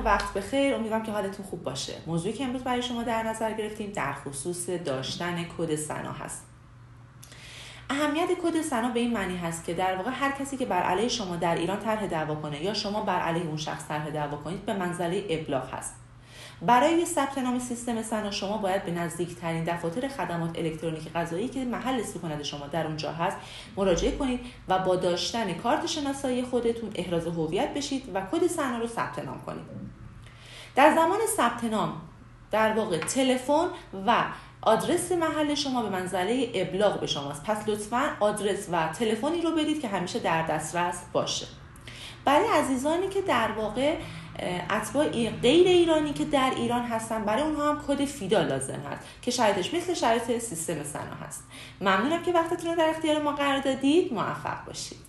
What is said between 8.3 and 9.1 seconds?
کد ثنا به